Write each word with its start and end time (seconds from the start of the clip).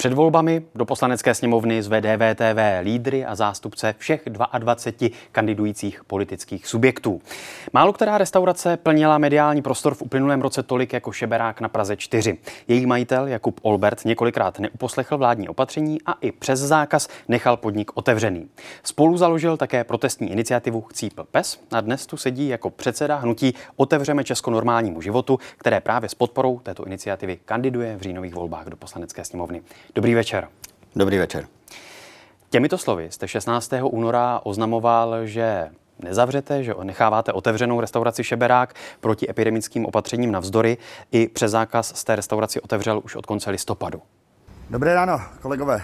Před 0.00 0.12
volbami 0.12 0.62
do 0.74 0.84
poslanecké 0.84 1.34
sněmovny 1.34 1.82
zve 1.82 2.00
DVTV 2.00 2.58
lídry 2.82 3.24
a 3.24 3.34
zástupce 3.34 3.94
všech 3.98 4.22
22 4.26 5.08
kandidujících 5.32 6.04
politických 6.04 6.66
subjektů. 6.66 7.20
Málo 7.72 7.92
která 7.92 8.18
restaurace 8.18 8.76
plnila 8.76 9.18
mediální 9.18 9.62
prostor 9.62 9.94
v 9.94 10.02
uplynulém 10.02 10.40
roce 10.40 10.62
tolik 10.62 10.92
jako 10.92 11.12
Šeberák 11.12 11.60
na 11.60 11.68
Praze 11.68 11.96
4. 11.96 12.38
Její 12.68 12.86
majitel 12.86 13.26
Jakub 13.26 13.60
Olbert 13.62 14.04
několikrát 14.04 14.58
neuposlechl 14.58 15.18
vládní 15.18 15.48
opatření 15.48 15.98
a 16.06 16.12
i 16.20 16.32
přes 16.32 16.60
zákaz 16.60 17.08
nechal 17.28 17.56
podnik 17.56 17.90
otevřený. 17.94 18.48
Spolu 18.82 19.16
založil 19.16 19.56
také 19.56 19.84
protestní 19.84 20.32
iniciativu 20.32 20.80
Chcípl 20.80 21.24
pes 21.30 21.60
a 21.72 21.80
dnes 21.80 22.06
tu 22.06 22.16
sedí 22.16 22.48
jako 22.48 22.70
předseda 22.70 23.16
hnutí 23.16 23.54
Otevřeme 23.76 24.24
Česko 24.24 24.50
normálnímu 24.50 25.00
životu, 25.00 25.38
které 25.56 25.80
právě 25.80 26.08
s 26.08 26.14
podporou 26.14 26.58
této 26.58 26.84
iniciativy 26.84 27.38
kandiduje 27.44 27.96
v 27.96 28.02
říjnových 28.02 28.34
volbách 28.34 28.66
do 28.66 28.76
poslanecké 28.76 29.24
sněmovny. 29.24 29.62
Dobrý 29.94 30.14
večer. 30.14 30.48
Dobrý 30.96 31.18
večer. 31.18 31.46
Těmito 32.50 32.78
slovy 32.78 33.08
jste 33.10 33.28
16. 33.28 33.72
února 33.82 34.40
oznamoval, 34.44 35.26
že 35.26 35.70
nezavřete, 35.98 36.64
že 36.64 36.74
necháváte 36.82 37.32
otevřenou 37.32 37.80
restauraci 37.80 38.24
Šeberák 38.24 38.74
proti 39.00 39.30
epidemickým 39.30 39.86
opatřením 39.86 40.32
navzdory. 40.32 40.78
I 41.12 41.28
přes 41.28 41.50
zákaz 41.50 41.92
z 41.96 42.04
té 42.04 42.16
restauraci 42.16 42.60
otevřel 42.60 43.00
už 43.04 43.16
od 43.16 43.26
konce 43.26 43.50
listopadu. 43.50 44.02
Dobré 44.70 44.94
ráno, 44.94 45.20
kolegové. 45.40 45.82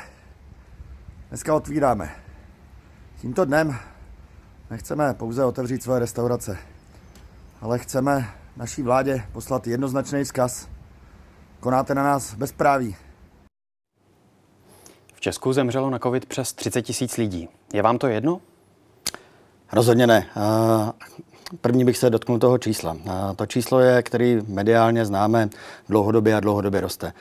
Dneska 1.28 1.54
otvíráme. 1.54 2.10
Tímto 3.20 3.44
dnem 3.44 3.78
nechceme 4.70 5.14
pouze 5.14 5.44
otevřít 5.44 5.82
své 5.82 5.98
restaurace, 5.98 6.58
ale 7.60 7.78
chceme 7.78 8.28
naší 8.56 8.82
vládě 8.82 9.22
poslat 9.32 9.66
jednoznačný 9.66 10.24
vzkaz. 10.24 10.68
Konáte 11.60 11.94
na 11.94 12.02
nás 12.02 12.34
bezpráví. 12.34 12.96
Česku 15.26 15.52
zemřelo 15.52 15.90
na 15.90 15.98
COVID 15.98 16.26
přes 16.26 16.52
30 16.52 16.82
tisíc 16.82 17.16
lidí. 17.16 17.48
Je 17.72 17.82
vám 17.82 17.98
to 17.98 18.06
jedno? 18.06 18.40
Rozhodně 19.72 20.06
ne. 20.06 20.26
První 21.60 21.84
bych 21.84 21.98
se 21.98 22.10
dotknul 22.10 22.38
toho 22.38 22.58
čísla. 22.58 22.96
To 23.36 23.46
číslo 23.46 23.80
je, 23.80 24.02
který 24.02 24.40
mediálně 24.48 25.06
známe 25.06 25.48
dlouhodobě 25.88 26.34
a 26.34 26.40
dlouhodobě 26.40 26.80
roste 26.80 27.12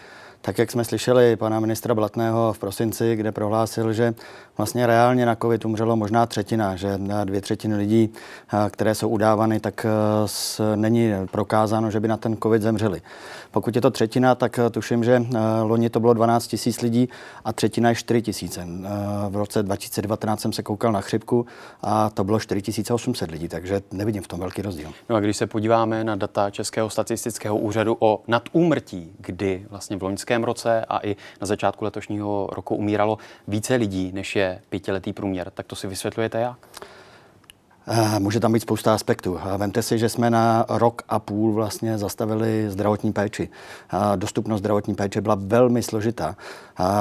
tak 0.45 0.57
jak 0.57 0.71
jsme 0.71 0.85
slyšeli 0.85 1.35
pana 1.35 1.59
ministra 1.59 1.95
Blatného 1.95 2.53
v 2.53 2.59
prosinci, 2.59 3.15
kde 3.15 3.31
prohlásil, 3.31 3.93
že 3.93 4.13
vlastně 4.57 4.87
reálně 4.87 5.25
na 5.25 5.35
COVID 5.35 5.65
umřelo 5.65 5.95
možná 5.95 6.25
třetina, 6.25 6.75
že 6.75 6.99
dvě 7.23 7.41
třetiny 7.41 7.75
lidí, 7.75 8.13
které 8.69 8.95
jsou 8.95 9.09
udávány, 9.09 9.59
tak 9.59 9.85
není 10.75 11.11
prokázáno, 11.31 11.91
že 11.91 11.99
by 11.99 12.07
na 12.07 12.17
ten 12.17 12.37
COVID 12.37 12.61
zemřeli. 12.61 13.01
Pokud 13.51 13.75
je 13.75 13.81
to 13.81 13.91
třetina, 13.91 14.35
tak 14.35 14.59
tuším, 14.71 15.03
že 15.03 15.25
loni 15.63 15.89
to 15.89 15.99
bylo 15.99 16.13
12 16.13 16.47
tisíc 16.47 16.81
lidí 16.81 17.09
a 17.45 17.53
třetina 17.53 17.89
je 17.89 17.95
4 17.95 18.21
tisíce. 18.21 18.67
V 19.29 19.35
roce 19.35 19.63
2019 19.63 20.41
jsem 20.41 20.53
se 20.53 20.63
koukal 20.63 20.91
na 20.91 21.01
chřipku 21.01 21.45
a 21.81 22.09
to 22.09 22.23
bylo 22.23 22.39
4 22.39 22.61
800 22.93 23.31
lidí, 23.31 23.47
takže 23.47 23.81
nevidím 23.91 24.23
v 24.23 24.27
tom 24.27 24.39
velký 24.39 24.61
rozdíl. 24.61 24.89
No 25.09 25.15
a 25.15 25.19
když 25.19 25.37
se 25.37 25.47
podíváme 25.47 26.03
na 26.03 26.15
data 26.15 26.49
Českého 26.49 26.89
statistického 26.89 27.57
úřadu 27.57 27.97
o 27.99 28.23
nadúmrtí, 28.27 29.11
kdy 29.19 29.65
vlastně 29.69 29.97
v 29.97 30.03
loňském 30.03 30.34
loňském 30.35 30.43
roce 30.43 30.85
a 30.89 30.99
i 31.07 31.15
na 31.41 31.47
začátku 31.47 31.85
letošního 31.85 32.49
roku 32.51 32.75
umíralo 32.75 33.17
více 33.47 33.75
lidí, 33.75 34.11
než 34.13 34.35
je 34.35 34.61
pětiletý 34.69 35.13
průměr. 35.13 35.51
Tak 35.51 35.65
to 35.65 35.75
si 35.75 35.87
vysvětlujete 35.87 36.39
jak? 36.39 36.57
Eh, 37.87 38.19
může 38.19 38.39
tam 38.39 38.53
být 38.53 38.59
spousta 38.59 38.93
aspektů. 38.93 39.37
Eh, 39.37 39.57
vemte 39.57 39.81
si, 39.81 39.99
že 39.99 40.09
jsme 40.09 40.29
na 40.29 40.65
rok 40.69 41.01
a 41.09 41.19
půl 41.19 41.53
vlastně 41.53 41.97
zastavili 41.97 42.69
zdravotní 42.69 43.13
péči. 43.13 43.49
Eh, 43.93 44.17
dostupnost 44.17 44.59
zdravotní 44.59 44.95
péče 44.95 45.21
byla 45.21 45.37
velmi 45.39 45.83
složitá. 45.83 46.35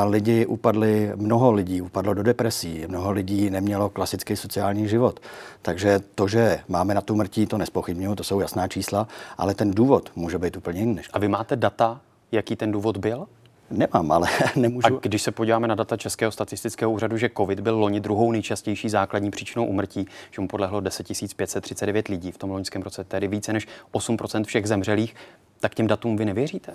Lidi 0.07 0.47
upadli, 0.47 1.13
mnoho 1.17 1.53
lidí 1.53 1.81
upadlo 1.81 2.15
do 2.15 2.23
depresí, 2.23 2.85
mnoho 2.89 3.13
lidí 3.13 3.51
nemělo 3.51 3.89
klasický 3.89 4.37
sociální 4.37 4.89
život. 4.89 5.21
Takže 5.63 6.01
to, 6.15 6.29
že 6.29 6.61
máme 6.69 6.95
na 6.95 7.01
tu 7.01 7.15
mrtí, 7.17 7.47
to 7.47 7.59
nespochybnuju, 7.59 8.15
to 8.15 8.25
jsou 8.25 8.41
jasná 8.41 8.69
čísla, 8.69 9.09
ale 9.39 9.55
ten 9.55 9.71
důvod 9.71 10.11
může 10.17 10.39
být 10.39 10.57
úplně 10.57 10.81
jiný. 10.81 11.03
A 11.13 11.19
vy 11.19 11.29
máte 11.29 11.57
data 11.57 12.01
jaký 12.35 12.57
ten 12.57 12.73
důvod 12.73 12.97
byl? 12.97 13.27
Nemám, 13.71 14.13
ale 14.13 14.29
nemůžu. 14.57 14.97
A 14.97 15.01
když 15.03 15.23
se 15.23 15.33
podíváme 15.33 15.69
na 15.69 15.75
data 15.75 15.97
Českého 15.97 16.33
statistického 16.33 16.93
úřadu, 16.93 17.17
že 17.17 17.31
COVID 17.37 17.61
byl 17.61 17.79
loni 17.79 18.01
druhou 18.01 18.33
nejčastější 18.33 18.89
základní 18.89 19.31
příčinou 19.31 19.67
umrtí, 19.67 20.07
že 20.31 20.41
mu 20.41 20.49
podlehlo 20.49 20.81
10 20.81 21.07
539 21.37 22.09
lidí 22.09 22.33
v 22.33 22.39
tom 22.39 22.51
loňském 22.51 22.83
roce, 22.83 23.05
tedy 23.05 23.29
více 23.29 23.53
než 23.53 23.69
8% 23.93 24.45
všech 24.45 24.67
zemřelých, 24.67 25.15
tak 25.61 25.75
těm 25.75 25.87
datům 25.87 26.17
vy 26.17 26.25
nevěříte? 26.25 26.73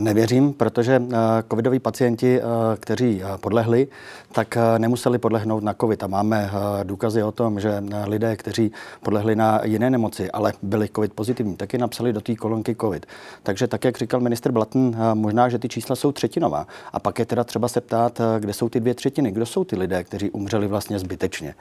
Nevěřím, 0.00 0.52
protože 0.52 1.02
eh, 1.12 1.16
covidoví 1.50 1.78
pacienti, 1.78 2.40
eh, 2.40 2.44
kteří 2.76 3.22
eh, 3.22 3.38
podlehli, 3.38 3.88
tak 4.32 4.58
nemuseli 4.78 5.18
podlehnout 5.18 5.62
na 5.62 5.74
covid. 5.74 6.02
A 6.02 6.06
máme 6.06 6.50
důkazy 6.82 7.22
o 7.22 7.32
tom, 7.32 7.60
že 7.60 7.84
lidé, 8.04 8.36
kteří 8.36 8.72
podlehli 9.02 9.36
na 9.36 9.60
jiné 9.64 9.90
nemoci, 9.90 10.30
ale 10.30 10.52
byli 10.62 10.88
covid 10.88 11.12
pozitivní, 11.12 11.56
taky 11.56 11.78
napsali 11.78 12.12
do 12.12 12.20
té 12.20 12.34
kolonky 12.34 12.76
covid. 12.80 13.06
Takže 13.42 13.66
tak, 13.66 13.84
jak 13.84 13.98
říkal 13.98 14.20
minister 14.20 14.52
Blatn, 14.52 14.90
možná, 15.14 15.48
že 15.48 15.58
ty 15.58 15.68
čísla 15.68 15.96
jsou 15.96 16.12
třetinová. 16.12 16.66
A 16.92 17.00
pak 17.00 17.18
je 17.18 17.26
teda 17.26 17.44
třeba 17.44 17.68
se 17.68 17.80
ptát, 17.80 18.20
kde 18.38 18.52
jsou 18.52 18.68
ty 18.68 18.80
dvě 18.80 18.94
třetiny, 18.94 19.30
kdo 19.30 19.46
jsou 19.46 19.64
ty 19.64 19.76
lidé, 19.76 20.04
kteří 20.04 20.30
umřeli 20.30 20.66
vlastně 20.66 20.98
zbytečně, 20.98 21.54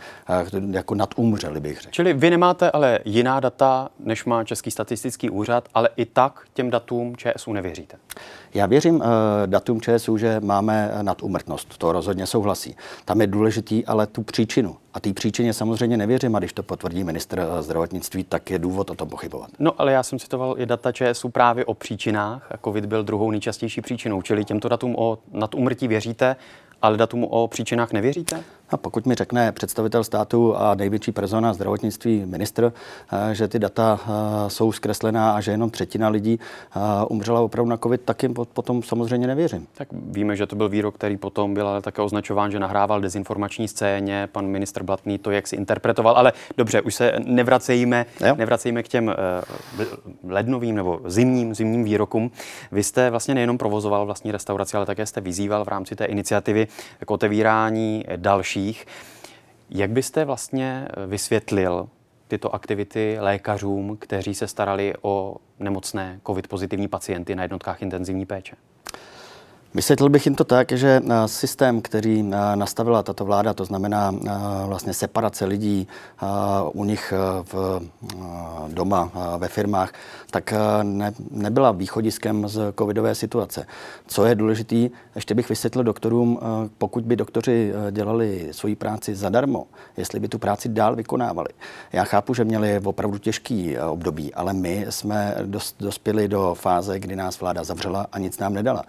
jako 0.72 0.96
nadumřeli 0.96 1.60
bych 1.60 1.82
řekl. 1.82 1.92
Čili 1.92 2.14
vy 2.14 2.30
nemáte 2.30 2.72
ale 2.72 3.00
jiná 3.06 3.40
data, 3.40 3.90
než 4.00 4.26
má 4.26 4.44
Český 4.44 4.72
statistický 4.72 5.30
úřad, 5.30 5.70
ale 5.74 5.90
i 5.96 6.06
tak 6.06 6.42
těm 6.54 6.70
datům 6.70 7.16
ČSU 7.16 7.54
nevěříte. 7.54 7.98
Já 8.54 8.66
věřím 8.66 8.96
uh, 8.96 9.02
datum 9.46 9.82
ČSU, 9.82 10.18
že 10.18 10.40
máme 10.40 10.92
nadumrtnost. 11.02 11.78
To 11.78 11.92
rozhodně 11.92 12.28
souhlasí. 12.28 12.76
Tam 13.06 13.22
je 13.22 13.28
důležitý 13.28 13.86
ale 13.86 14.08
tu 14.08 14.24
příčinu. 14.24 14.76
A 14.94 15.00
té 15.00 15.14
příčině 15.14 15.54
samozřejmě 15.54 15.98
nevěřím, 15.98 16.36
a 16.36 16.40
když 16.40 16.54
to 16.54 16.64
potvrdí 16.64 17.04
ministr 17.04 17.40
eh, 17.40 17.62
zdravotnictví, 17.64 18.24
tak 18.24 18.52
je 18.52 18.60
důvod 18.60 18.90
o 18.90 18.96
tom 18.96 19.10
pochybovat. 19.10 19.50
No, 19.60 19.82
ale 19.82 19.92
já 19.92 20.04
jsem 20.04 20.20
citoval 20.20 20.56
i 20.58 20.66
data 20.66 20.92
ČSU 20.92 21.30
právě 21.30 21.66
o 21.66 21.74
příčinách. 21.74 22.52
A 22.52 22.58
COVID 22.58 22.86
byl 22.86 23.04
druhou 23.04 23.32
nejčastější 23.32 23.82
příčinou. 23.82 24.22
Čili 24.22 24.46
těmto 24.46 24.70
datům 24.70 24.96
o 24.98 25.18
nadumrtí 25.32 25.88
věříte, 25.88 26.36
ale 26.82 26.98
datum 26.98 27.24
o 27.24 27.48
příčinách 27.48 27.94
nevěříte? 27.94 28.44
A 28.74 28.78
pokud 28.78 29.06
mi 29.06 29.16
řekne 29.16 29.52
představitel 29.52 30.04
státu 30.04 30.58
a 30.58 30.76
největší 30.76 31.12
persona 31.12 31.54
zdravotnictví 31.54 32.26
ministr, 32.26 32.74
eh, 33.14 33.36
že 33.36 33.48
ty 33.48 33.60
data 33.60 34.00
eh, 34.02 34.50
jsou 34.50 34.72
zkreslená 34.72 35.32
a 35.32 35.42
že 35.42 35.52
jenom 35.52 35.70
třetina 35.70 36.10
lidí 36.10 36.40
eh, 36.76 36.80
umřela 37.10 37.42
opravdu 37.42 37.70
na 37.70 37.78
COVID, 37.78 38.02
tak 38.02 38.24
jim 38.24 38.34
potom 38.34 38.84
samozřejmě 38.84 39.28
nevěřím. 39.28 39.68
Tak 39.74 39.88
víme, 39.92 40.36
že 40.36 40.46
to 40.46 40.56
byl 40.56 40.70
výrok, 40.70 40.96
který 40.96 41.18
potom 41.18 41.54
byl 41.54 41.68
ale 41.68 41.82
také 41.82 42.02
označován, 42.02 42.52
že 42.52 42.60
nahrával 42.60 43.02
dezinformační 43.02 43.68
scéně. 43.68 44.30
Pan 44.32 44.48
ministr 44.48 44.84
Blatný 44.84 45.18
to 45.18 45.32
jak 45.32 45.48
si 45.48 45.56
interpretoval, 45.56 46.18
ale 46.18 46.34
dobře, 46.58 46.82
už 46.82 46.96
se 46.96 47.14
nevracejme, 47.26 48.06
nevracejme 48.36 48.84
k 48.84 48.88
těm 48.88 49.16
lednovým 50.28 50.76
nebo 50.76 51.02
zimním, 51.06 51.56
zimním 51.56 51.84
výrokům. 51.84 52.32
Vy 52.72 52.84
jste 52.84 53.10
vlastně 53.10 53.36
nejenom 53.36 53.58
provozoval 53.58 54.06
vlastní 54.06 54.32
restauraci, 54.32 54.78
ale 54.78 54.86
také 54.86 55.06
jste 55.06 55.22
vyzýval 55.22 55.66
v 55.66 55.68
rámci 55.68 55.96
té 55.96 56.06
iniciativy 56.06 56.68
k 57.06 57.12
otevírání 57.12 58.06
další 58.16 58.63
dalších. 58.64 58.86
Jak 59.70 59.92
byste 59.92 60.26
vlastně 60.26 60.88
vysvětlil 61.08 61.90
tyto 62.28 62.56
aktivity 62.56 63.18
lékařům, 63.20 63.98
kteří 63.98 64.34
se 64.34 64.48
starali 64.48 64.94
o 65.02 65.36
nemocné 65.60 66.20
covid 66.28 66.48
pozitivní 66.48 66.88
pacienty 66.88 67.36
na 67.36 67.44
jednotkách 67.44 67.82
intenzivní 67.82 68.26
péče? 68.26 68.56
Vysvětlil 69.76 70.10
bych 70.10 70.26
jim 70.26 70.36
to 70.36 70.44
tak, 70.44 70.72
že 70.72 71.02
eh, 71.10 71.28
systém, 71.28 71.82
který 71.82 72.20
eh, 72.20 72.56
nastavila 72.56 73.04
tato 73.04 73.26
vláda, 73.26 73.54
to 73.54 73.66
znamená 73.66 74.16
eh, 74.16 74.30
vlastně 74.66 74.94
separace 74.94 75.46
lidí 75.46 75.88
u 76.74 76.84
nich 76.84 77.14
v 77.54 77.82
doma, 78.68 79.12
ve 79.38 79.48
firmách, 79.48 79.94
tak 80.32 80.54
ne, 80.84 81.14
nebyla 81.32 81.72
východiskem 81.72 82.48
z 82.48 82.74
covidové 82.80 83.16
situace. 83.16 83.66
Co 84.08 84.26
je 84.26 84.36
důležité, 84.36 84.90
ještě 85.16 85.36
bych 85.36 85.50
vysvětlil 85.50 85.84
doktorům, 85.84 86.40
pokud 86.78 87.04
by 87.04 87.16
doktoři 87.16 87.74
dělali 87.92 88.48
svoji 88.52 88.76
práci 88.76 89.16
zadarmo, 89.16 89.68
jestli 89.98 90.20
by 90.20 90.28
tu 90.28 90.40
práci 90.40 90.70
dál 90.70 90.96
vykonávali. 90.96 91.50
Já 91.94 92.04
chápu, 92.04 92.34
že 92.34 92.44
měli 92.44 92.80
opravdu 92.84 93.18
těžký 93.18 93.78
období, 93.78 94.34
ale 94.34 94.54
my 94.54 94.86
jsme 94.90 95.36
dospěli 95.80 96.28
do 96.28 96.56
fáze, 96.60 97.00
kdy 97.00 97.16
nás 97.16 97.40
vláda 97.40 97.64
zavřela 97.64 98.08
a 98.12 98.20
nic 98.20 98.40
nám 98.40 98.54
nedala. 98.54 98.84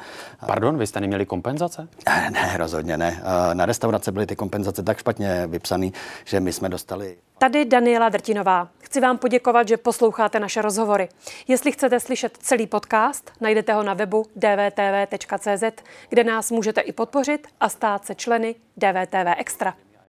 Pardon? 0.46 0.73
Pardon, 0.74 0.80
vy 0.80 0.86
jste 0.86 1.00
neměli 1.00 1.26
kompenzace? 1.26 1.88
Ne, 2.06 2.30
ne, 2.30 2.56
rozhodně 2.56 2.98
ne. 2.98 3.22
Eh, 3.50 3.54
na 3.54 3.66
restaurace 3.66 4.12
byly 4.12 4.26
ty 4.26 4.36
kompenzace 4.36 4.82
tak 4.82 4.98
špatně 4.98 5.46
vypsané, 5.46 5.90
že 6.24 6.40
my 6.40 6.52
jsme 6.52 6.68
dostali. 6.68 7.16
Tady 7.38 7.64
Daniela 7.64 8.08
Drtinová. 8.08 8.68
Chci 8.78 9.00
vám 9.00 9.18
poděkovat, 9.18 9.68
že 9.68 9.76
posloucháte 9.76 10.40
naše 10.40 10.62
rozhovory. 10.62 11.08
Jestli 11.48 11.72
chcete 11.72 12.00
slyšet 12.00 12.38
celý 12.40 12.66
podcast, 12.66 13.30
najdete 13.40 13.72
ho 13.72 13.82
na 13.82 13.94
webu 13.94 14.26
dvtv.cz, 14.36 15.82
kde 16.08 16.24
nás 16.24 16.50
můžete 16.50 16.80
i 16.80 16.92
podpořit 16.92 17.46
a 17.60 17.68
stát 17.68 18.04
se 18.04 18.14
členy 18.14 18.54
DVTV 18.76 19.34
Extra. 19.38 19.74